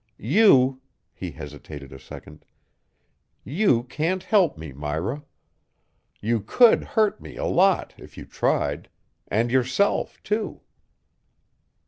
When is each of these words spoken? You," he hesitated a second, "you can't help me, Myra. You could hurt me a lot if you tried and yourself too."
You," 0.17 0.81
he 1.13 1.29
hesitated 1.29 1.93
a 1.93 1.99
second, 1.99 2.43
"you 3.43 3.83
can't 3.83 4.23
help 4.23 4.57
me, 4.57 4.71
Myra. 4.73 5.21
You 6.19 6.39
could 6.41 6.83
hurt 6.83 7.21
me 7.21 7.35
a 7.37 7.45
lot 7.45 7.93
if 7.99 8.17
you 8.17 8.25
tried 8.25 8.89
and 9.27 9.51
yourself 9.51 10.17
too." 10.23 10.61